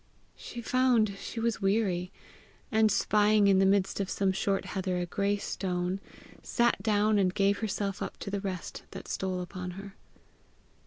[0.35, 2.11] She found she was weary,
[2.71, 5.99] and spying in the midst of some short heather a great stone,
[6.41, 9.93] sat down, and gave herself up to the rest that stole upon her.